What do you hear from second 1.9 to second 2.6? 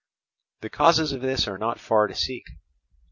to seek.